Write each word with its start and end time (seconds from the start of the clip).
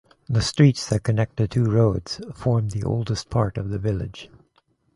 The 0.27 0.41
streets 0.41 0.89
that 0.89 1.03
connect 1.03 1.35
the 1.37 1.47
two 1.47 1.65
roads 1.65 2.19
form 2.33 2.69
the 2.69 2.81
oldest 2.81 3.29
part 3.29 3.55
of 3.55 3.69
the 3.69 3.77
village. 3.77 4.31